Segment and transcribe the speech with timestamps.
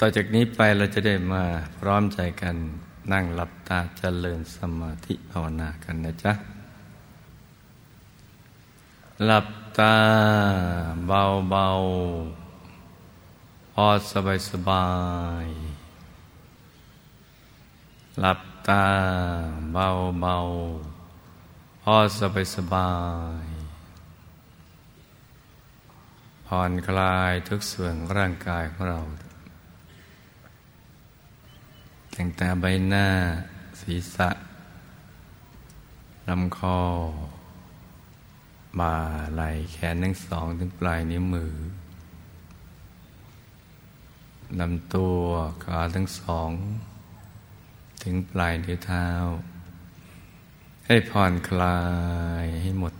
[0.00, 1.44] ต่อจากนี้ไปเราจะได้มา
[1.78, 2.56] พร้อมใจกัน
[3.12, 6.32] นั่งหลับตาเจริญสมาธิภาวนากันนะจ๊ะ
[9.24, 9.94] หลับตา
[11.06, 14.88] เบาๆ พอสบายสบา
[15.44, 15.46] ย
[18.20, 18.84] หลับตา
[19.72, 22.92] เบาๆ พอสบายสบา
[23.44, 23.46] ย
[26.46, 29.00] ผ่อนคลายทุกส่วนร่างกายของเรา
[32.16, 33.06] แต่งตาใบหน้า
[33.80, 34.28] ศีรษะ
[36.28, 36.78] ลำคอ
[38.78, 38.96] บ่า
[39.34, 41.54] ไหล่แขนทั้งสองถึงปลายนิ้วมือ
[44.60, 45.20] ลำตัว
[45.64, 46.50] ขาทั้งสอง
[48.02, 49.08] ถึงปลายนิ้วเท้า
[50.86, 51.80] ให้ผ่อนคลา
[52.44, 52.94] ยให้หมด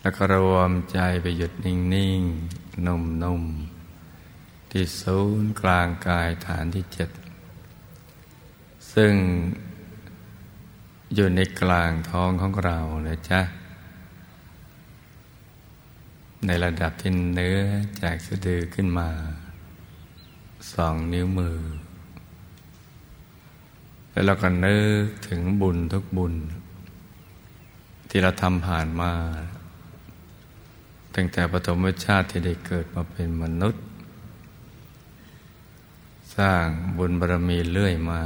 [0.00, 1.76] แล้วก็รวมใจไปหยุดนิ่
[2.18, 2.20] ง
[2.52, 3.73] ๆ นุ่ม ๆ
[4.76, 7.10] ที่ศูนย์กลางกายฐานที่เจ็ด
[8.94, 9.14] ซึ่ง
[11.14, 13.40] อยู่ในกลางท้องของเรานะจ๊ะ
[16.46, 17.58] ในระดับที่เนื้อ
[18.02, 19.08] จากสะดือขึ้นมา
[20.72, 21.58] สองนิ้วมือ
[24.10, 26.34] แล้วเราก็นึกถึงบุญทุกบุญ
[28.08, 29.12] ที่เราทำผ่านมา
[31.14, 33.84] ตั้งแต่ปฐมชาติที่ได้เกิดมาเป็นมนุษย์
[36.36, 36.66] สร้าง
[36.98, 38.22] บุญบารมีเรื่อยมา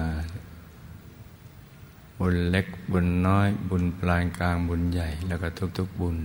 [2.19, 6.17] บุญเล็กบุญน้อย บุญปลานกลางบุญใหญ่ แล้วก็ทุก ๆ บุญ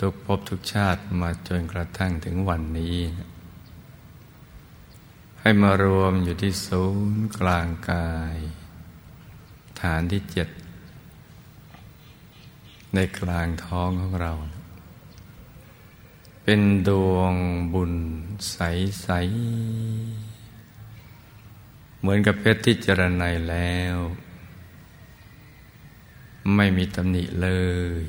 [0.00, 2.96] ทุกภพทุกชาติมาจนกระทั่งถึงวันนี้
[5.40, 8.36] ให้มารวมอยู่ที่ศูนย์กลางกาย
[9.80, 10.48] ฐานที่เจ็ด
[12.94, 14.32] ในกลางท้องของเรา
[16.44, 17.34] เป็นดวง
[17.74, 17.94] บุญ
[18.50, 20.29] ใส ๆ
[22.00, 23.96] เหมือนกับเพชรที่เจรไนแล้ว
[26.54, 27.48] ไม่มีตำหนิเล
[28.00, 28.02] ย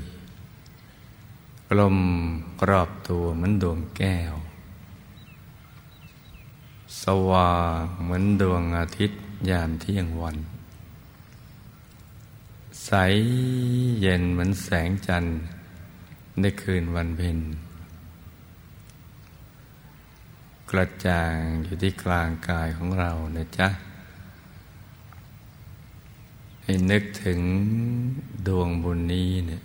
[1.69, 1.97] กลม
[2.61, 4.33] กรอบตัวเหมือนดวงแก้ว
[7.01, 9.19] สว่างเหมือนดวงอาทิตย์
[9.49, 10.37] ยามเที่ยงวัน
[12.85, 12.91] ใส
[14.01, 15.35] เย็นเหมือนแสงจันทร์
[16.39, 17.37] ในคืนวันเพ็ญ
[20.71, 23.69] กระจ่างอยู่ที่กลางกายของเรานะจ๊ะ
[26.63, 27.39] ให้นึกถึง
[28.47, 29.63] ดวงบุญนี้เนี่ย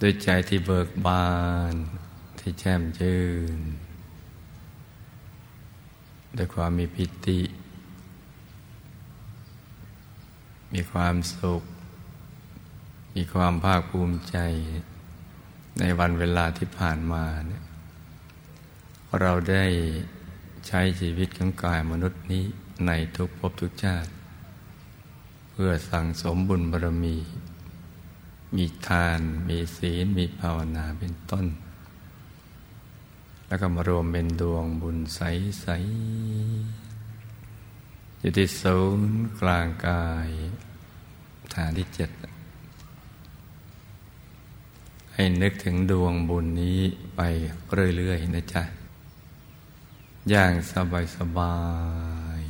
[0.00, 1.28] ด้วยใจที่เบิกบา
[1.72, 1.74] น
[2.38, 3.22] ที่แช่มชื่
[3.56, 3.58] น
[6.36, 7.40] ด้วยความมีปิติ
[10.74, 11.62] มีความสุข
[13.14, 14.36] มีความภาคภูมิใจ
[15.78, 17.62] ในวันเวลาที่ผ่านมาเนี่ย
[19.20, 19.64] เราได้
[20.66, 22.44] ใช้ชีวิตของกายมนุษย์นี้
[22.86, 24.10] ในทุกภพทุกชาติ
[25.50, 27.16] เพื่อสั่งสมบุญบารมี
[28.56, 31.46] มีทาน มีศีล มีภาวนาเป็นต้น
[33.46, 39.10] แล้วก็มารวมเป็นดวงบุญใสๆอยู่ที่ศูนย์
[39.40, 40.28] กลางกาย
[41.54, 42.10] ฐานที่เจ็ด
[45.14, 46.80] ให้นึกถึงดวงบุญนี้
[47.16, 47.20] ไป
[47.96, 48.64] เรื่อยๆนะจ๊ะ
[50.30, 51.56] อย่างสบายสบา
[52.38, 52.40] ย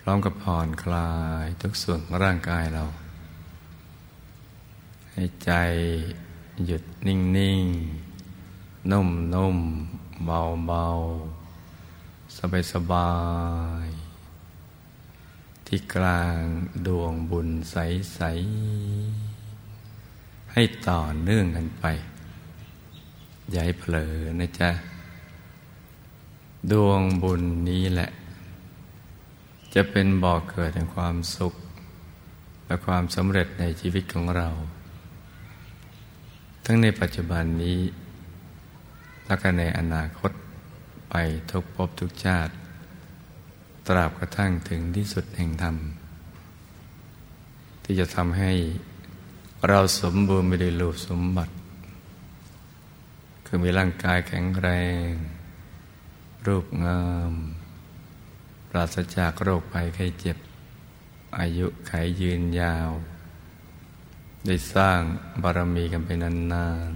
[0.00, 1.12] พร้อมกับผ่อนคลา
[1.44, 2.84] ยทุกส่วนของร่างกายเรา
[5.12, 5.52] ให้ใจ
[6.66, 7.64] หยุดนิ่งนิ่ง
[8.90, 9.58] นุ่มนุ่ม
[10.26, 10.86] เบาเบา
[12.36, 13.12] สบายสบา
[13.84, 13.86] ย
[15.66, 16.40] ที่กลาง
[16.86, 17.76] ดวงบุญใส
[18.14, 18.20] ใส
[20.52, 21.84] ให้ต่อเนื่องกันไป
[23.50, 24.70] อย่าให้เผลอนะจ๊ะ
[26.72, 28.10] ดวงบุญนี้แหละ
[29.74, 31.54] จะเป็นบ่อกเกิดแห่งความสุข
[32.66, 34.48] และความสำเร็จในชีวิตของเรา
[36.64, 37.80] ทั้งในปัจจุบันนี้
[39.26, 40.30] และก็ในอนาคต
[41.10, 41.14] ไป
[41.50, 42.52] ทุกภพทุกชาติ
[43.86, 45.76] ตราบกระทั่งถึงที่สุดแห่งธรรม
[47.82, 48.52] ที่จะทำให้
[49.68, 51.54] เราสมบูรณ์ไปด้วยรูปสมบัติ
[53.46, 54.68] คือมีร่างกายแข็งแร
[55.02, 55.06] ง
[56.46, 57.32] รูปงาม
[58.70, 60.36] ปราศจากโรคภัยไข้เจ็บ
[61.38, 62.90] อายุไขยืนยาว
[64.46, 65.00] ได้สร้าง
[65.42, 66.92] บารมีกันไปนาน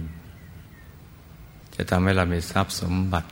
[0.85, 3.29] ๆ จะทำให้เรามีทรัพย์สมบัติ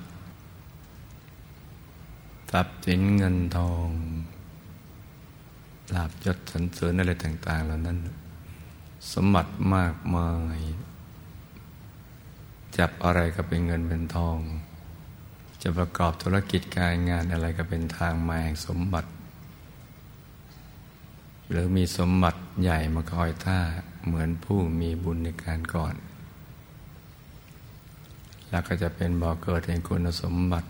[2.52, 3.90] ทรัพย์สินเงินทอง
[5.96, 7.98] ลาบยศสันเสริญอะไรต่าง ๆ เหล่านั้น
[9.14, 10.60] สมบัติมากมาย
[12.78, 14.40] จับอะไรก็เป็นเงินเป็นทอง
[15.64, 19.10] จะประกอบธุรกิจการงานอะไรก็เป็นทางมาแห่งสมบัติ
[21.50, 23.60] หรือมีสมบัติใหญ่มาคอยท่า
[24.06, 25.96] เหมือนผู้มีบุญในการก่อน
[28.50, 30.70] แล้วก็จะเป็นบ่อกเกิดแห่งคุณสมบัติ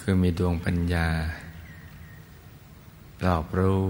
[0.00, 1.08] คือมีดวงปัญญา
[3.24, 3.82] รอบรู้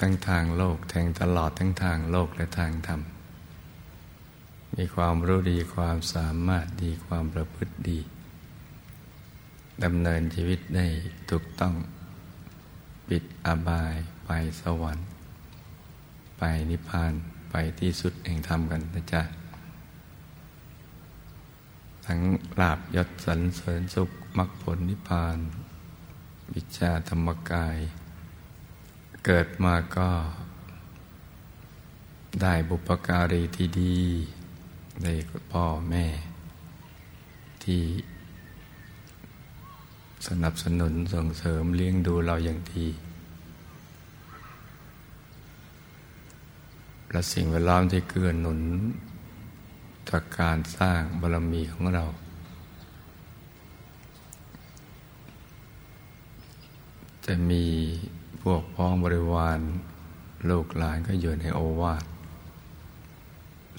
[0.00, 3.00] ทั้งทางโลกแทงตลอดทั้งทางโลกและทางธรรม
[4.76, 8.00] มีความรู้ดีความสามารถดีความประพฤติดี
[9.84, 10.86] ดำเนินชีวิตได้
[11.30, 11.74] ถูกต้อง
[13.08, 13.94] ปิดอบาย
[14.24, 14.30] ไป
[14.60, 15.06] สวรรค์
[16.38, 17.12] ไปนิพพาน
[17.50, 19.22] ไปที่สุดแห่งธรรมกันนะจ๊ะ
[22.06, 22.20] ทั้ง
[22.60, 25.38] ลาบยศสรรเสริญสุขมรรคผลนิพพาน
[26.54, 27.78] วิชาธรรมกาย
[29.24, 30.10] เกิดมาก็
[32.42, 33.98] ได้บุปการีที่ดี
[35.02, 35.12] ได้
[35.52, 36.06] พ่อแม่
[37.64, 37.82] ที่
[40.26, 42.86] สนับสนุนส่งเสริมเลี้ยงดูเราอย่างดี
[47.10, 48.60] และสิ่งแวดล้อมที่เกื้อหนุน
[50.10, 52.04] จากการสร้างบารมีของเรา
[57.26, 57.64] จะมี
[58.42, 59.58] พวกพ้องบริวาร
[60.50, 62.04] ลูกหลานก็อยู่ในโอวาท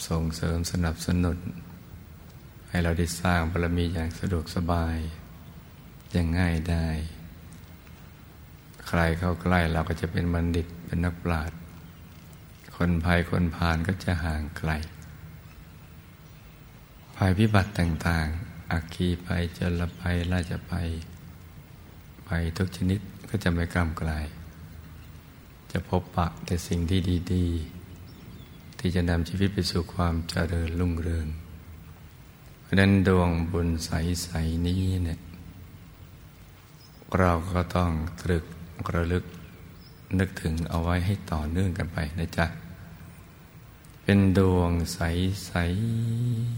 [0.08, 1.40] ส่งเสริมสนับสนุน
[2.70, 4.98] ให้เราได้สร้างบารมีอย่างสะดวกสบาย
[6.12, 6.88] อย่างง่ายได้
[8.88, 11.58] ใครเข้าใกล้เราก็จะเป็นบัณฑิตเป็นนักปราชญ์
[12.76, 14.72] คนภัยคนผ่านก็จะห่างไกล
[17.16, 20.90] ภัยพิบัติต่าง ๆ อักคีภัยจลภัยราชภัย
[22.28, 23.00] ภัยทุกชนิด
[23.30, 24.26] ก็จะไม่กล้ำกลาย
[25.72, 27.00] จะพบปะแต่สิ่งที่
[27.34, 27.79] ดี ๆ
[28.80, 31.28] ที่จะนำชีวิตไปสู่ความเจริญรุ่งเรือง
[32.62, 35.20] เพราะนั้นดวงบุญใสๆนี้เนี่ย
[37.18, 37.92] เราก็ต้อง
[38.22, 38.46] ตรึก
[38.94, 39.26] ระลึก
[40.20, 42.46] นึกถึงเอาไว้ให้ต่อเนื่องกันไปนะจ๊ะ
[44.04, 45.52] เป็นดวงใส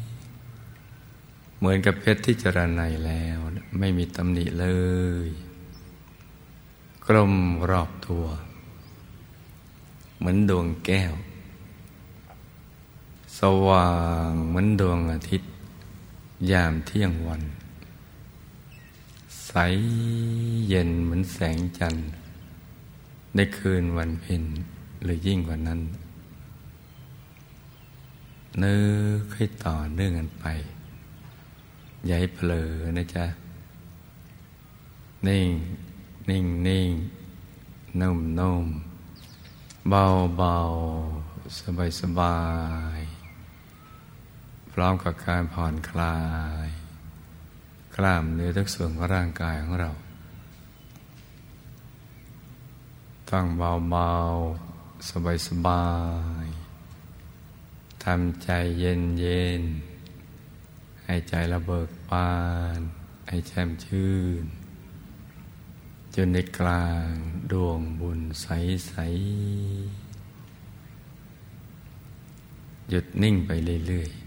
[0.02, 3.38] ๆ เหมือนกับเพชรที่จรนัยแล้ว
[3.80, 4.68] ไม่มีตำหนิเล
[5.28, 5.30] ย
[7.08, 7.34] กลม
[7.70, 8.26] รอบตัว
[10.18, 11.14] เหมือนดวงแก้ว
[13.40, 13.90] สว่า
[14.30, 15.50] งเหมือนดวงอาทิตย์
[16.52, 17.44] ยามเที่ยงวัน
[19.46, 19.54] ใส
[20.70, 22.06] เย็นเหมือนแสงจันทร์
[23.36, 24.44] ในคืนวันเพ็ญ
[25.04, 25.82] หรือยิ่งกว่านั้น
[28.60, 28.84] เนื้อ
[29.34, 30.46] ให้ต่อเนื่องกันไป
[32.06, 33.26] อย่าให้เผลอนะจ๊ะ
[35.28, 35.50] นิ่ง
[36.30, 36.92] นิ่งนิ่ง
[38.02, 38.66] นุ่มนุ่ม
[39.90, 40.04] เบา
[40.38, 40.56] เบา
[41.60, 42.38] สบายสบา
[43.00, 43.02] ย
[44.74, 46.18] พร้อมกับการผ่อนคลา
[46.66, 46.68] ย
[47.96, 49.92] กล้ามเนื้อทุกส่วนของร่างกายของเรา
[53.30, 54.12] ตั้งเบาเบา
[55.10, 55.88] สบายสบา
[56.46, 56.48] ย
[58.04, 59.64] ทำใจเย็นเย็น
[61.06, 62.34] ให้ใจระเบิกบา
[62.78, 62.80] น
[63.28, 64.46] ให้แช่มชื่น
[66.16, 67.10] จนในกลาง
[67.52, 68.48] ดวงบุญใส
[68.88, 68.94] ใส
[72.90, 73.52] หยุดนิ่งไป
[73.88, 74.21] เรื่อยๆ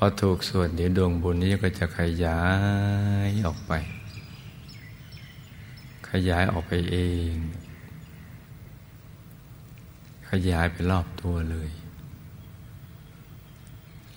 [0.00, 2.40] พอถูกส่วนเดี๋ยวดวงบุญนี้ก็จะขยา
[3.28, 3.72] ยออกไป
[6.10, 6.96] ขยายออกไปเอ
[7.30, 7.34] ง
[10.30, 11.70] ขยายไปรอบตัวเลย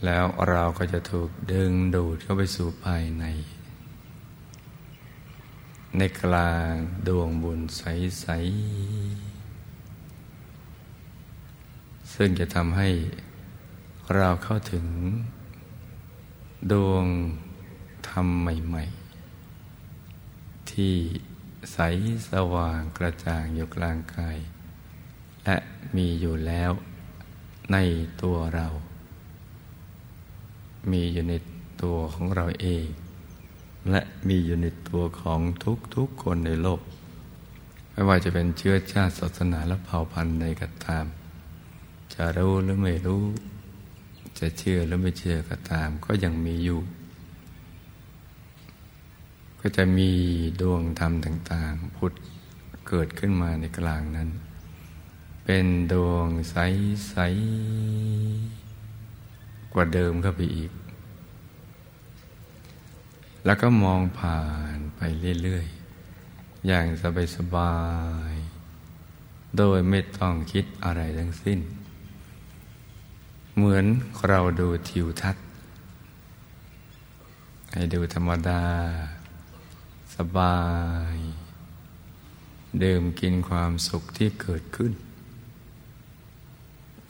[0.05, 3.25] แล้วเราก็จะถูกดึงดูดเข้าไปสู่ภายใน
[5.97, 6.71] ในกลาง
[7.07, 8.25] ดวงบุญใส
[12.01, 12.89] ๆ ซึ่งจะทำให้
[14.15, 14.87] เราเข้าถึง
[16.71, 17.05] ดวง
[18.09, 18.83] ธรรมใหม่
[19.77, 20.95] ๆ ที่
[21.73, 21.77] ใส
[22.29, 24.37] สว่างกระจ่างอยู่กลางกาย
[25.45, 25.57] และ
[25.95, 26.71] มีอยู่แล้ว
[27.71, 27.77] ใน
[28.21, 28.67] ตัวเรา
[30.91, 31.33] มีอยู่ใน
[31.83, 32.85] ตัวของเราเอง
[33.89, 35.39] และมีอยู่ในตัวของ
[35.95, 36.81] ทุกๆคนในโลก
[37.91, 41.05] ไม่ว่าจะเป็นเชื้อชาติศาสนาและเผ่าพันธุ์ใดก็ตาม
[42.13, 43.23] จะรู้หรือไม่รู้
[44.39, 46.79] จะเชื่อหรือไม่เชื่อก็ตาม ก็ยังมีอยู่
[49.59, 50.11] ก็จะมี
[50.61, 52.13] ดวงธรรมต่าง ๆ พุทธ
[52.87, 54.29] เกิดขึ้นมาในกลางนั้น
[55.45, 57.15] เป็นดวงใส
[58.09, 60.71] ๆ กว่าเดิมเข้าไปอีก
[63.45, 64.41] แล้วก็มองผ่า
[64.75, 65.01] นไป
[65.43, 65.67] เรื่อย
[66.15, 66.85] ๆ อย่าง
[67.35, 67.75] สบา
[68.33, 68.35] ย
[68.95, 71.59] ๆ โดยไม่ต้องคิดอะไรทั้งสิ้น
[73.55, 73.85] เหมือน
[74.27, 75.45] เราดูทิวทัศน์
[77.73, 78.63] ให้ดูธรรมดา
[80.15, 80.59] สบา
[81.15, 81.17] ย
[82.83, 84.91] ดื่มกินความสุขที่เกิดขึ้น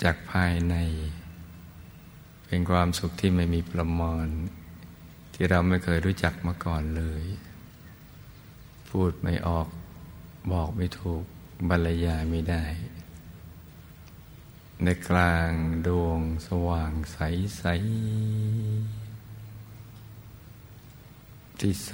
[0.04, 0.76] จากภายใน
[2.46, 4.28] เป็นความสุขที่ไม่มีประมาณ
[5.34, 7.24] ที่เราไม่เคยรู้จักมาก่อนเลย
[8.90, 9.68] พูดไม่ออก
[10.52, 11.24] บอกไม่ถูก
[11.70, 12.64] บรรยายไม่ได้
[14.84, 15.52] ในกลาง
[15.88, 17.18] ดวงสว่างใส
[17.58, 17.66] ใส
[21.60, 21.94] ที่ใส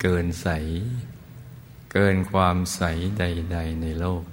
[0.00, 0.48] เกินใส
[1.92, 2.82] เกินความใส
[3.18, 4.24] ใด ๆ ในโลก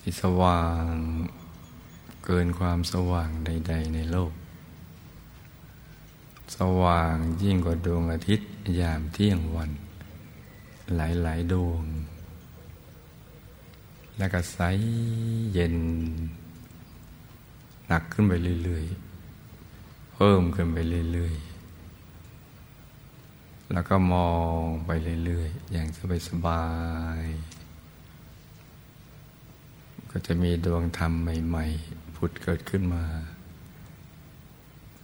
[0.00, 0.84] ที่สว่าง
[2.24, 4.32] เกินความสว่างใด ๆ ในโลก
[6.56, 8.48] สว่างยิ่งกว่าดวงอาทิตย์
[8.80, 9.70] ยามเที่ยงวัน
[10.96, 11.84] หลาย ๆ ดวง
[14.18, 14.58] แล้วก็ใส
[15.52, 15.74] เย็น
[17.88, 18.32] หนักขึ้นไป
[18.64, 20.76] เรื่อยๆ เพิ่มขึ้นไป
[21.12, 21.48] เรื่อยๆ
[23.72, 24.90] แล้วก็มองไป
[25.24, 25.88] เรื่อยๆ อย่าง
[26.28, 26.64] สบา
[27.22, 33.04] ยๆ ก็จะมีดวงธรรมใหม่ๆ ผุดเกิดขึ้นมา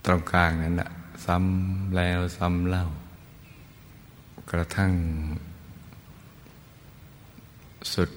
[0.05, 0.91] ตรงกลางนั้นนะ
[1.27, 2.87] ซ้ำแล้วซ้ำเล่า
[4.51, 4.93] กระทั่ง
[7.95, 8.11] สุด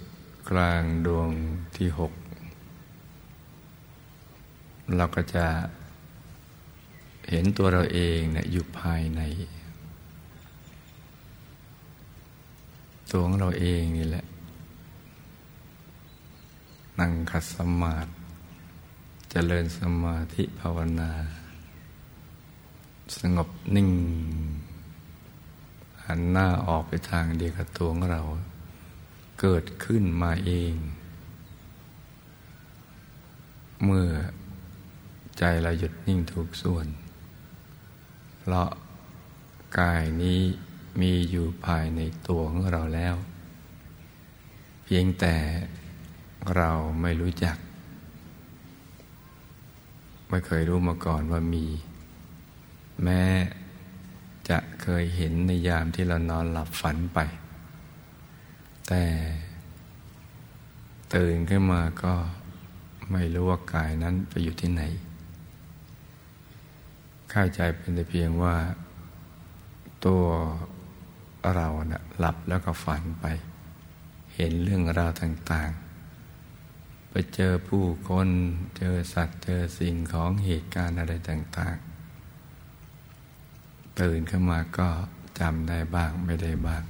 [0.50, 1.30] กลางดวง
[1.78, 2.14] ที่หก
[4.96, 5.46] เราก็จะ
[7.30, 9.22] เห็นตัวเราเองนะอยู่ภายใน
[13.12, 14.26] ตัวของเราเองนี่แหละ
[17.00, 18.10] นั่งขัดสมาธิ
[19.32, 21.12] เจริญสมาธิภาวนา
[23.20, 23.90] สงบนิ่ง
[26.06, 28.22] หันหน้าออกไปทางเดียวกับตัวของเรา
[29.40, 30.74] เกิดขึ้นมาเอง
[33.84, 34.10] เมื่อ
[35.38, 36.88] ใจเราหยุดนิ่งถูกส่วน
[38.40, 38.70] เพราะ
[39.80, 40.40] กายนี้
[41.02, 43.16] มีอยู่ภายในตัวของเราแล้ว
[44.84, 45.36] เพียงแต่
[46.56, 47.58] เราไม่รู้จัก
[50.30, 51.66] ไม่เคยรู้มาก่อนว่ามี
[53.04, 53.24] แม้
[54.50, 57.20] จะเคยเห็นในยามที่เรานอนหลับฝันไป
[58.88, 59.04] แต่
[61.14, 62.14] ตื่นขึ้นมาก็
[63.12, 64.84] ไม่รู้ว่ากายนั้นไปอยู่ที่ไหน
[67.32, 68.56] เข้าใจเป็นแต่เพียงว่า
[70.06, 70.24] ตัว
[71.56, 73.26] เราเนะ่ะหลับแล้วก็ฝันไป
[74.36, 75.70] เห็นเรื่องราวต่าง
[76.40, 78.30] ๆ ไปเจอผู้คน
[78.78, 81.76] เจอสัตว์ เจอสิ่งของเหตุการณ์อะไรต่าง
[83.04, 84.90] ๆ ตื่นขึ้นมาก็
[85.40, 86.84] จำได้บ้างไม่ได้บ้าง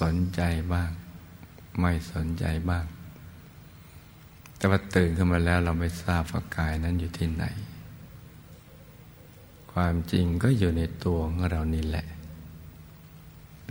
[0.00, 0.40] สนใจ
[0.72, 0.90] บ้าง
[1.80, 2.84] ไม่สนใจบ้าง
[4.56, 7.44] แต่ว่าตื่นขึ้นมาแล้วเราไม่ทราบว่ากายนั้นอยู่ที่ไหน
[9.72, 12.06] ความจริงก็อยู่ในตัวของเรานี่แหละ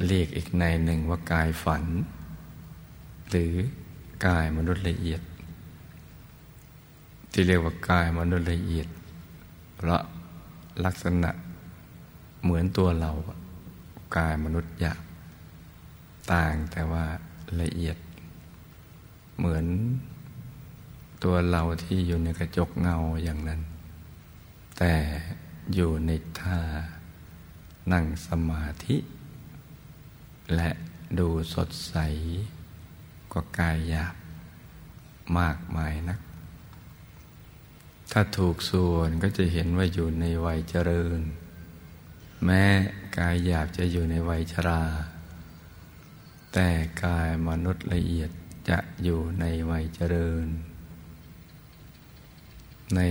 [0.05, 1.84] เรียกอีกในหนึ่งว่ากายฝัน
[3.29, 3.53] หรือ
[4.25, 5.22] กายมนุษย์ละเอียด
[7.32, 8.88] ที่เรียกว่ากายมนุษย์ละเอียด
[9.75, 10.01] เพราะ
[10.86, 11.32] ลักษณะ
[12.43, 13.12] เหมือนตัวเรา
[14.17, 15.01] กายมนุษย์หยาบ
[16.31, 17.05] ต่างแต่ว่า
[17.61, 17.97] ละเอียด
[19.37, 19.65] เหมือน
[21.23, 23.61] ตัวเราที่อยู่ในกระจกเงาอย่างนั้น
[24.77, 24.93] แต่
[25.75, 26.59] อยู่ในท่า
[27.91, 28.97] นั่งสมาธิ
[30.55, 30.69] และ
[31.19, 31.95] ดูสดใส
[33.31, 34.15] กว่ากายหยาบ
[35.39, 36.19] มากมายนัก
[38.11, 41.21] ถ้าถูกส่วนก็จะเห็นว่าอยู่ในวัยเจริญ
[42.45, 42.63] แม้
[43.17, 44.83] กายหยาบจะอยู่ในวัยชรา
[46.53, 46.69] แต่
[47.03, 48.29] กายมนุษย์ละเอียด
[48.69, 50.48] จะอยู่ในวัยเจริญ
[52.95, 53.01] ใน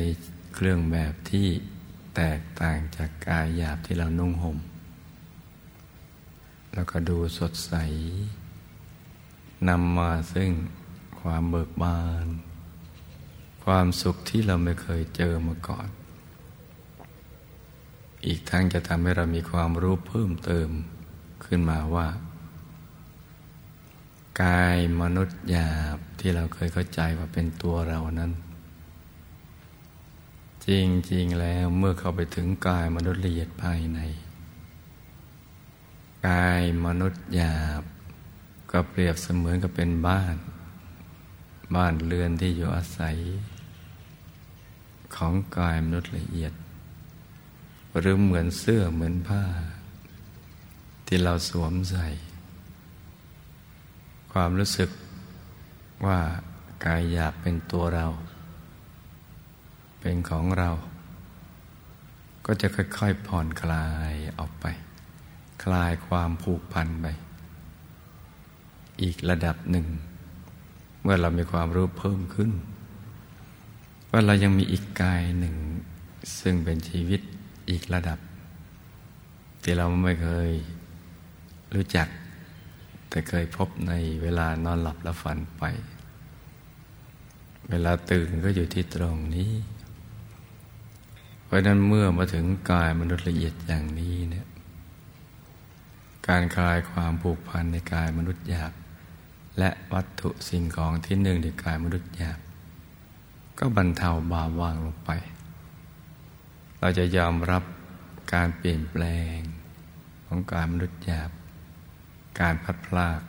[0.54, 1.48] เครื่องแบบที่
[2.16, 4.58] แตกต่างจากกายหยาบที่เรานุ่งห่ม
[6.74, 7.74] แล้วก็ดูสดใส
[9.68, 10.50] นำมาซึ่ง
[11.20, 12.26] ความเบิกบาน
[13.64, 15.88] ความสุขที่เราไม่เคยเจอมาก่อน
[18.26, 20.68] อีกทั้งจะทำให้เรามีความรู้เพิ่มเติม
[21.44, 22.08] ขึ้นมาว่า
[24.40, 28.32] กายมนุษย์หยาบที่เราเคยเข้าใจว่าเป็นตัวเรานั้น
[30.66, 30.68] จ
[31.12, 34.00] ริง ๆ แล้วเมื่อเข้าไปถึงกายมนุษย์ละเอียดภายใน
[36.28, 37.82] กายมนุษย์หยาบ
[38.70, 40.36] ก็เปรียบเสมือนกับเป็นบ้าน
[41.74, 43.16] บ้านเรือนที่อยู่อาศัย
[45.16, 46.52] ของกายมนุษย์ละเอียด
[47.98, 49.44] หรือเหมือนเสื้อเหมือนผ้า
[51.06, 52.06] ที่เราสวมใส่
[54.32, 54.90] ความรู้สึก
[56.06, 56.18] ว่า
[56.84, 58.06] กายหยาบเป็นตัวเรา
[60.00, 60.70] เป็นของเรา
[62.46, 64.66] ก็จะค่อยๆผ่อนคลายออกไป
[65.64, 67.06] คลายความผูกพันไป
[69.02, 69.86] อีกระดับหนึ่ง
[71.02, 72.52] เมื่อเรามีความรู้เพิ่มขึ้น
[74.10, 75.54] ว่าเรายังมีอีกกายหนึ่ง
[76.40, 77.20] ซึ่งเป็นชีวิต
[77.70, 78.18] อีกระดับ
[79.62, 80.50] ที่เราไม่เคย
[81.74, 82.08] รู้จัก
[83.12, 83.92] แต่เคยพบใน
[84.22, 85.62] เวลานอนหลับและฝันไป
[87.68, 89.52] เวลาตื่นก็อยู่ที่ตรงนี้
[91.44, 94.46] เพราะนั้นเมื่อมาถึงกายมนุษย์ละเอียดอย่างนี้เนี่ย
[96.28, 98.72] การคลายความผูกพันในกายมนุษย์หยาบ
[99.58, 102.38] และวัตถุสิ่งของที่หนึ่งในกายมนุษย์หยาบ
[103.58, 105.10] ก็บรรเทาบาบางลงไป
[106.78, 107.62] เราจะยอมรับ
[108.32, 109.04] การเปลี่ยนแปล
[109.36, 109.38] ง
[110.26, 111.30] ของกายมนุษย์หยาบ
[112.40, 113.20] การพัดพลาก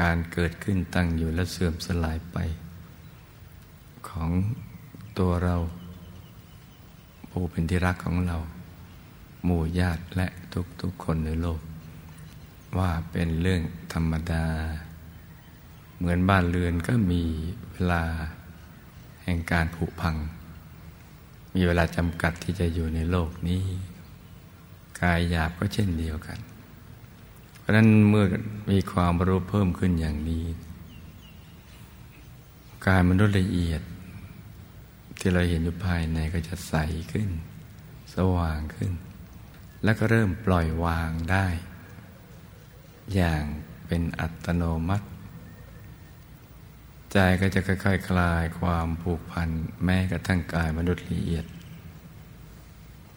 [0.00, 2.36] การเกิดขึ้นตั้งอยู่และเสื่อมสลายไป
[4.08, 4.30] ของ
[5.18, 5.56] ตัวเรา
[7.30, 8.36] ผู้เป็นที่รักของเรา
[9.44, 10.26] หมู่ญาติและ
[10.80, 11.60] ทุกๆคนในโลก
[12.78, 14.44] ว่าเป็นเรื่องธรรมดา
[15.96, 17.22] เหมือนบ้านเรือนก็มี
[17.72, 18.02] เวลา
[19.24, 20.16] แห่งการผุพัง
[21.54, 23.62] มีเวลาจำกัดที่จะอยู่ในโลกนี้
[25.00, 26.38] กายหยาบก็เช่นเดียวกัน
[27.62, 28.26] เพราะนั้นเมื่อ
[28.70, 30.44] มีความรู้เพิ่มขึ้นอย่างนี้
[32.86, 33.82] กายมนุษย์ละเอียด
[35.18, 36.74] ที่เราเห็นอยู่ภายในก็จะใส
[37.12, 37.28] ขึ้น
[38.14, 38.92] สว่างขึ้น
[39.84, 41.46] แล้วก็เริ่มปล่อยวางได้
[43.14, 43.42] อย่าง
[43.86, 45.06] เป็นอัตโนมัติ
[47.12, 49.48] ใจก็จะค่อยๆคคลายความผูกพัน
[49.84, 51.44] แม้กระทั่งกายมนุษย์ละเอียด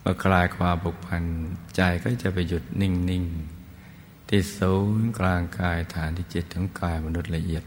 [0.02, 1.24] เมื่อคลายความผูกพัน
[1.76, 3.55] ใจก็จะไปหยุดนิ่งๆ
[4.28, 7.64] ที่ศูนย์กลางกายฐานที่เจิตของกายมนุษย์ละเอียด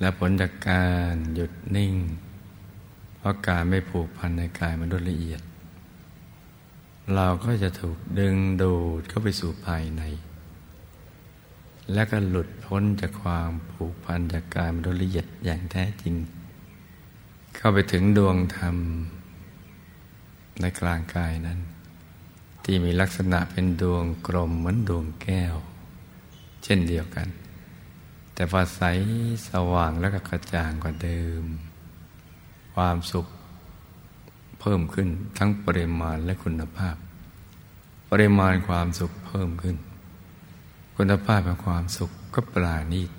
[0.00, 1.94] และผลจากการหยุดนิ่ง
[3.16, 5.42] เพราะการไม่ผูกพันในกายมนุษย์ละเอียด
[7.14, 10.02] เราก็จะถูกดึงดูดเข้าไปสู่ภายใน
[11.92, 16.14] และก็หลุดพ้นจากความผูกพันจากกายมนุษย์ละเอียดอย่างแท้จริง
[17.56, 18.76] เข้าไปถึงดวงธรรม
[20.60, 21.58] ในกลางกายนั้น
[22.64, 25.54] ที่มีลักษณะเป็นดวงกลมเหมือนดวงแก้ว
[26.64, 27.28] เช่นเดียวกัน
[28.34, 28.80] แต่พอใส
[29.48, 31.44] สว่างแล้วก็กระจ่างกว่าเดิม
[32.74, 33.26] ความสุข
[34.60, 36.96] เพิ่มขึ้นทั้งปริมาณและคุณภาพ
[38.10, 39.76] ปริมาณความสุขเพิ่มขึ้น
[40.96, 43.10] คุณภาพของความสุขก็ปราณีต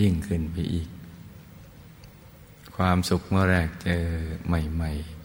[0.00, 0.88] ยิ่งขึ้นไปอีก
[2.76, 4.04] ความสุขเมื่อแรกเจอ
[4.46, 5.21] ใหม่ ๆ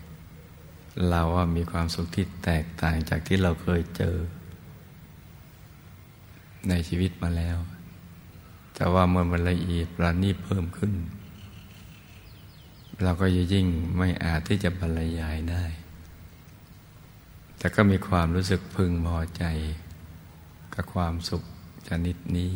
[1.09, 4.15] เราว่ามีความสุขที่แตกต่างจากที่เราเคยเจอ
[6.69, 7.57] ในชีวิตมาแล้ว
[8.75, 10.93] แต่ว่าเมื่อมันละเอียดปราณีเพิ่มขึ้น
[13.03, 15.65] เราก็จะยิ่งไม่อาจที่จะบรรยายได้
[17.57, 19.43] แต่ก็มีความรู้สึกพึงพอใจ
[20.73, 21.43] กับความสุข
[21.87, 22.53] ชนิดนี้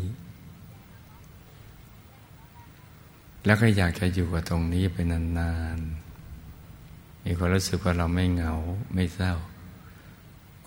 [3.46, 6.11] แล้วก็อยากจะอยู่กับตรงนี้ไปนานๆ
[7.26, 8.54] มีความรู้สึกว่าเราไม่เหงา
[8.94, 9.34] ไม่เศร้า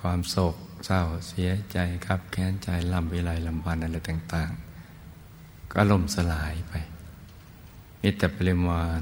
[0.01, 4.53] ความโศกเศร้าเสียใจครับแค้นใจลำวิไลลำพันอะไรต่าง
[5.13, 6.73] ๆ ก็ล่มสลายไป
[8.01, 9.01] มีแต่ปริมาณ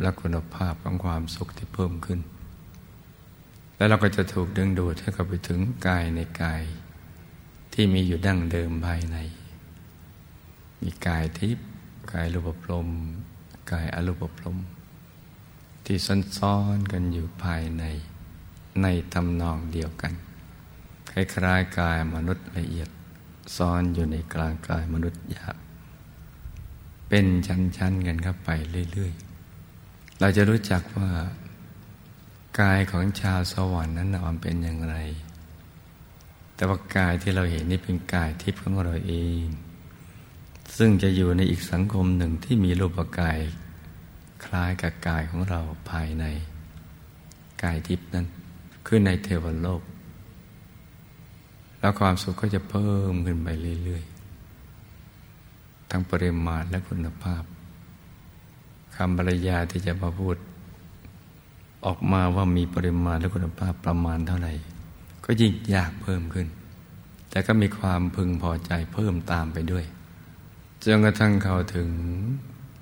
[0.00, 2.20] และคุณภาพของความสุขที่เพิ่มขึ้น
[3.76, 6.62] แล้วเราก็จะถูกดึงดูดให้เข้าไปถึงกายในกาย
[7.72, 9.16] ที่มีอยู่ดั้งเดิมภายใน
[10.82, 11.66] มีกายทิพย์
[12.12, 12.88] กายรูปพรม
[13.70, 14.56] กายอรูปพรม
[15.86, 15.98] ที่
[16.38, 17.84] ซ้อนๆกันอยู่ภายใน
[18.82, 20.12] ในตำนองเดียวกัน
[21.10, 22.88] คล้ายๆกายมนุษย์ละเอียด
[23.56, 25.56] ซ้อนอยู่ในกลางกายมนุษย์หยาบ
[27.08, 28.50] เป็นชั้นๆกันเข้าไป
[28.92, 31.10] เรื่อยๆ เราจะรู้จักว่า
[32.60, 34.96] กายของชาวสวรรค์นั้นมันเป็นอย่างไร
[36.54, 39.44] แต่ว่ากายที่เราเห็นนี่เป็นกายทิพย์ของเราเอง
[40.76, 43.38] ซึ่งจะอยู่ในอีกสังคมหนึ่งที่มีรูปกาย
[44.44, 46.24] คล้ายกับกายของเราภายใน
[47.62, 48.26] กายทิพย์นั้น
[48.86, 49.82] คือในเทวโลก
[51.78, 53.48] แล้วความสุขก็จะเพิ่มขึ้นไป
[53.84, 57.42] เรื่อยๆ ทั้งปริมาณและคุณภาพ
[58.96, 60.36] คำบรรยายที่จะมาพูด
[61.84, 64.52] ออกมาว่ามีปริมาณและคุณภาพประมาณเท่าไหร่
[65.24, 66.46] ก็ยิ่งยากเพิ่มขึ้น
[67.30, 69.84] แต่ก็มีความพึงพอใจเพิ่มตามไปด้วย
[70.84, 71.90] จนกระทั่งเขาถึง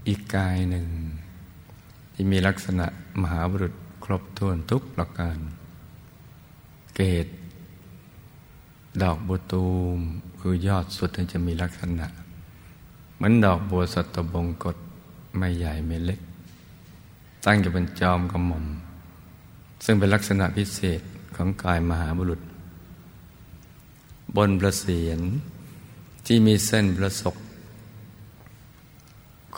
[0.08, 0.86] อีกกายหนึ่ง
[2.14, 2.87] ที่มีลักษณะ
[3.22, 3.74] มหาบุรุษ
[4.05, 5.38] ครบถ้วนทุกประการ
[6.94, 7.27] เกต
[9.03, 9.98] ดอกบัวตูม
[10.40, 12.07] คือยอดสุดจะมีลักษณะ
[13.14, 14.77] เหมือนดอกบัวสัตบงกฎ
[15.37, 16.20] ไม่ใหญ่ไม่เล็ก
[17.44, 18.64] ตั้งอยู่บนจอมกระหม่อม
[19.85, 21.00] ซึ่งเป็นลักษณะพิเศษ
[21.37, 22.40] ของกายมหาบุรุษ
[24.37, 25.20] บนประเสียน
[26.27, 27.37] ที่มีเส้นประศก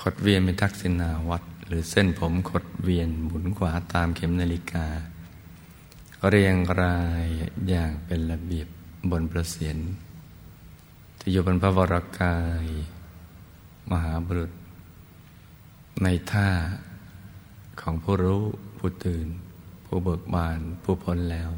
[0.00, 4.86] ขดเวียนเป็นทักษิณาวัด หรือเส้นผมขดเวียนหมุนขวาตามเข็มนาฬิกา
[6.28, 7.26] เรียงราย
[7.68, 8.68] อย่างเป็นระเบียบ
[9.10, 9.78] บนประเสียน
[11.18, 12.66] ที่อยู่บนพระวรากาย
[13.90, 14.52] มหาบุรุษ
[16.02, 16.48] ในท่า
[17.80, 18.44] ของผู้รู้
[18.76, 19.26] ผู้ตื่น
[19.86, 21.50] ผู้เบิกบานผู้พ้นแล้ว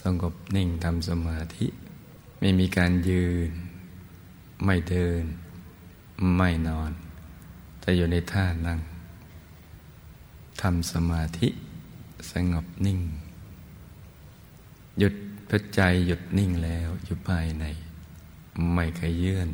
[0.00, 1.66] สงบนิ่งทำสมาธิ
[2.40, 3.50] ไม่มีการยืน
[4.64, 5.24] ไม่เดิน
[6.36, 6.92] ไม่นอน
[7.82, 8.80] แต่อยู่ในท่านั่ง
[10.60, 11.48] ทำสมาธิ
[12.32, 13.00] สงบนิ่ง
[14.98, 17.64] หยุดเพราะใจหยุดนิ่งแล้วอยู่ภายใน
[18.72, 19.48] ไม่เขยื้อน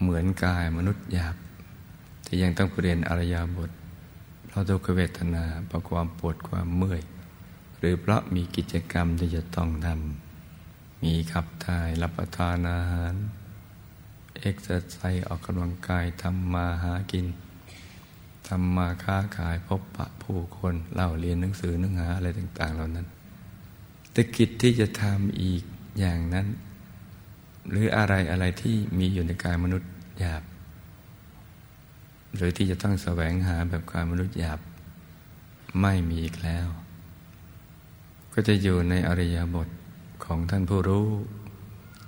[0.00, 1.36] เหมือนกายมนุษย์หยาบ
[2.24, 3.70] ที่ยังต้องเปลี่ยนอิริยาบถ
[4.46, 7.02] เพราะทุกขเวทนาเพราะความปวดความเมื่อย
[7.78, 13.14] หรือเพราะมีกิจกรรมที่จะต้องทำมีขับถ่ายรับประทานอาหาร
[14.40, 17.26] เอ็กซ์ไซส์ออกกำลังกายทำมาหากิน
[18.48, 23.06] ทำมาค้าขายพบปะผู้คนเล่าเรียนหนังสือหนังหาอะไรต่าง ๆ เหล่านั้น
[24.12, 25.62] แต่กิจที่จะทำอีก
[26.00, 26.46] อย่างนั้น
[27.70, 30.42] หรืออะไรอะไรที่มีอยู่ในกายมนุษย์หยาบ
[32.36, 34.60] หรือที่จะต้องแสวงหาแบบกายมนุษย์หยาบ
[35.80, 36.66] ไม่มีอีกแล้ว
[38.32, 39.68] ก็จะอยู่ในอริยบท
[40.24, 41.08] ของท่านผู้รู้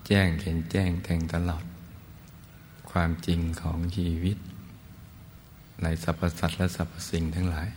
[0.06, 1.64] แจ้งเห็นแจ้งแทงตลอด
[2.92, 4.36] ความจริงของชีวิต
[5.82, 7.68] ในสรรพสัตว์และสรรพสิ่งทั้งหลาย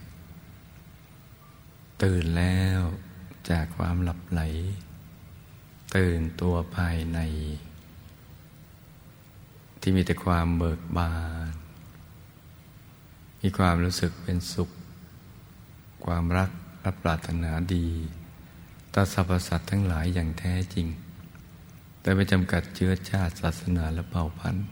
[2.04, 2.80] ตื่นแล้ว
[3.49, 4.41] จากความหลับไหล
[5.95, 7.19] ตื่นตัวภายใน
[9.82, 11.13] ที่มีแต่ความเบิกบา
[11.49, 11.54] น
[13.41, 14.69] มีความรู้สึกเป็นสุข
[16.06, 16.49] ความรัก
[16.82, 17.88] และปรารถนาดี
[18.93, 20.88] ต่อสรรพสัตว์ทั้งหลายอย่างแท้จริง
[22.01, 24.65] แต่ไม่จำกัดเชื้อชาติศาสนาและเผ่าพันธุ์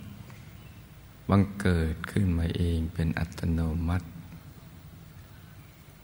[1.30, 4.08] บังเกิดขึ้นมาเองเป็นอัตโนมัติ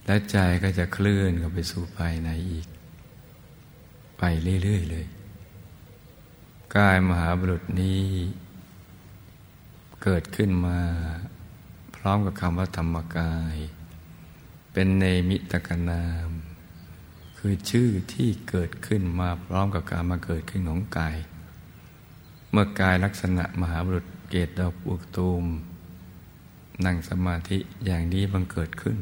[0.05, 2.67] และใจก็จะเคลื่อนเข้าไปสู่ภายในอีก
[4.17, 4.23] ไป
[4.63, 5.05] เรื่อย ๆ เลย
[6.75, 8.03] กายมหาบุรุษนี้
[10.03, 10.79] เกิดขึ้นมา
[11.95, 13.55] พร้อมกับคำว่าธรรมกาย
[14.73, 16.29] เป็นเนมิตกนาม
[17.37, 21.17] คือชื่อที่เกิดขึ้นมาพร้อมกับการมาเกิดขึ้นของกาย
[22.51, 25.45] เมื่อกายลักษณะมหาบุรุษ เกตดอกบุกตูม
[26.85, 28.97] นั่งสมาธิอย่างนี้บังเกิดขึ้น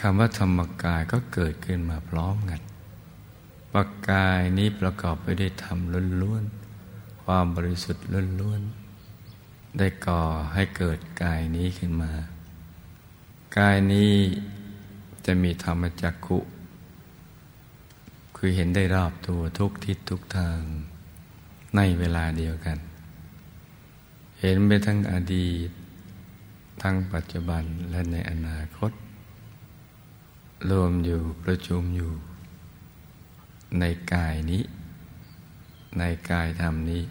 [0.00, 2.60] คำว่าธรรมกายก็เกิดขึ้นมาพร้อมกัน
[3.72, 5.78] ปากกายนี้ประกอบไปด้วยธรรม
[6.22, 8.06] ล้วนๆ ความบริสุทธิ์
[8.40, 10.22] ล้วนๆ ได้ก่อ
[10.54, 12.12] ให้เกิดกายนี้ขึ้นมา
[13.58, 14.14] กายนี้
[15.26, 16.38] จะมีธรรมจักขุ
[18.36, 20.60] คือเห็นได้รอบตัวทุกทิศทุกทาง
[21.76, 22.78] ในเวลาเดียวกัน
[24.42, 25.70] เห็นไปทั้งอดีต
[26.82, 28.92] ทั้งปัจจุบันและในอนาคต
[30.70, 32.12] รวมอยู่ประชุมอยู่
[33.78, 34.62] ในกายนี้
[35.98, 37.02] ในกายธรรมนี้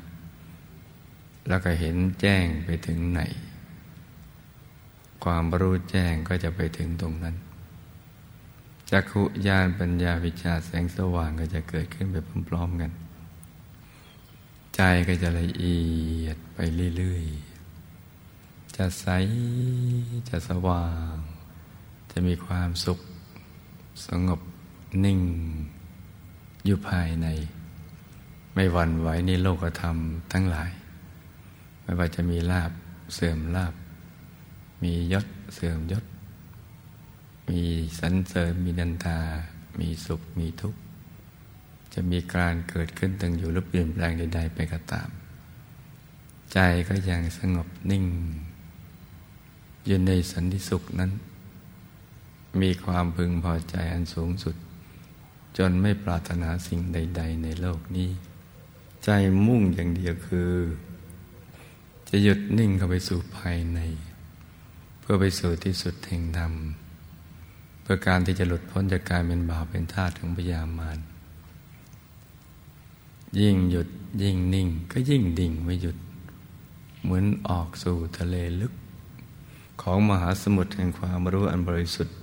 [1.47, 3.21] แล้วก็เห็นแจ้งไปถึงไหน
[5.23, 7.35] ความรู้แจ้งก็จะไปถึงตรงนั้น
[8.89, 12.15] จักขุญาณปัญญาวิชาแสงสว่างก็จะเกิดขึ้นไป
[12.49, 12.91] พร้อมๆกัน
[14.81, 15.79] ใจก็จะละเอี
[16.23, 16.59] ยดไป
[16.97, 19.05] เรื่อยๆ จะใส
[20.29, 21.15] จะสว่าง
[22.11, 22.99] จะมีความสุข
[24.07, 24.41] สงบ
[25.03, 25.19] นิ่ง
[26.65, 27.27] อยู่ภายใน
[28.53, 29.95] ไม่หวั่นไหวในโลกธรรม
[30.31, 30.71] ทั้งหลาย
[31.81, 32.71] ไม่ว่าจะมีลาบ
[33.13, 33.73] เสื่อมลาบ
[34.83, 36.03] มียศเสื่อมยศ
[37.47, 37.61] มี
[37.99, 39.19] สันเสริญมีนันทา
[39.79, 40.79] มีสุข มีทุกข์
[41.93, 45.09] จะมีการเกิดขึ้นตั้งอยู่หรือเปลี่ยนแปลงใด ๆ ไปก็ตาม
[46.53, 48.05] ใจก็ยังสงบนิ่ง
[49.85, 51.11] อยู่ในสันติสุขนั้น
[52.61, 54.55] มีความพึงพอใจอันสูงสุด
[55.57, 58.09] จนไม่ปรารถนาสิ่งใด ๆ ในโลกนี้
[59.05, 59.09] ใจ
[59.45, 60.51] มุ่งอย่างเดียวคือ
[62.09, 63.79] จะหยุดนิ่งเข้าไปสู่ภายใน
[64.99, 66.53] เพื่อไปสู่ที่สุดแห่งธรรม
[67.81, 70.97] เพื่อการที่จะหลุดพ้นจากการเป็นบาปเป็นทาสของพยามาร
[73.37, 73.87] ยิ่งหยุด
[74.21, 75.97] ยิ่งนิ่งก็ยิ่งดิ่งไม่หยุด
[77.01, 78.73] เหมือนออกสู่ทะเลลึก
[79.81, 82.17] ของมหาสมุทรแห่งความรู้อันบริสุทธิ์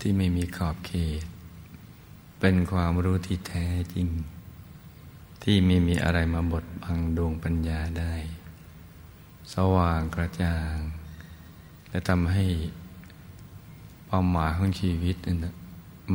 [0.00, 1.24] ที่ไม่มีขอบเขต
[2.40, 4.08] เป็นความรู้ที่แท้จริง
[5.42, 8.14] ที่ไม่มีอะไรมาบดบังดวงปัญญาได้
[9.52, 10.76] สว่างกระจ่าง
[11.88, 12.44] และทำให้
[14.06, 15.46] เปควาหมายของชีวิตนั่น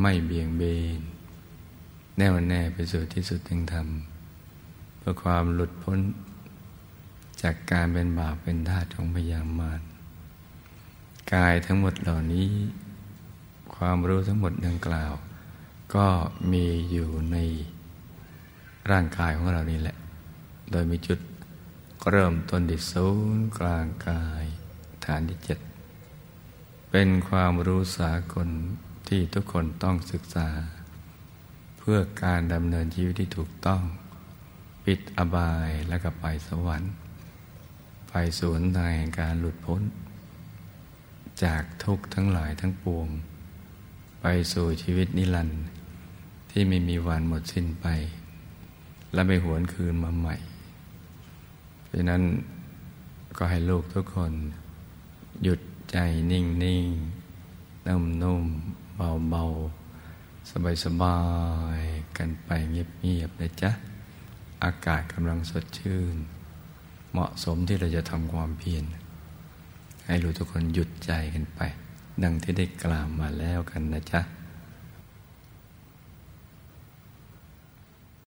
[0.00, 0.62] ไม่เบี่ยงเบ
[0.98, 1.00] น
[2.22, 3.88] แน่วแน่ไปสู่ที่สุดแห่งธรรม
[4.98, 5.98] เพื่อความหลุดพ้น
[7.42, 9.80] จากการเป็นบาปเป็นทาสของพยามาร
[11.34, 12.48] กายทั้งหมดเหล่านี้
[13.74, 15.12] ความรู้ทั้งหมดดังกล่าว
[15.94, 16.06] ก็
[16.52, 17.36] มีอยู่ใน
[18.90, 19.96] ร่างกายของเรานี่แหละ
[20.70, 21.18] โดยมีจุด
[22.10, 24.44] เริ่มต้นที่ศูนย์กลางกาย
[25.04, 25.58] ฐานที่เจ็ด
[26.90, 28.48] เป็นความรู้สากล
[29.08, 30.48] ที่ทุกคนต้องศึกษา
[31.92, 33.82] พื่อการดำเนินชีวิตที่ถูกต้อง
[34.86, 36.92] ปิดอบายและก็ไปสวรรค์
[38.08, 39.82] ไปสวนทางแห่งการหลุดพ้น
[41.44, 43.08] จากทุกข์ทั้งหลายทั้งปวง
[44.20, 45.62] ไปสู่ชีวิตนิรันดร์
[46.50, 47.86] ที่ไม่มีวันหมดสิ้นไป
[49.12, 50.36] และไม่หวนคืนมาใหม่
[51.84, 52.22] เพราะนั้น
[53.36, 54.32] ก็ให้ลูกทุกคน
[55.42, 55.96] หยุดใจ
[56.30, 56.84] นิ่งนิ่ง
[57.86, 58.44] นุ่มนุ่ม
[58.96, 59.44] เบาเบา
[60.48, 61.18] สบายสบา
[61.78, 61.82] ย
[62.18, 63.70] กันไปเงียบเงียบนะจ๊ะ
[64.64, 66.16] อากาศกำลังสดชื่น
[67.12, 68.84] เหมาะสมที่เราจะทำความเพียร
[70.06, 71.60] ให้รู้ทุกคนหยุดใจกันไป
[72.22, 74.20] ดังที่ได้กล่าวมาแล้วกันนะจ๊ะ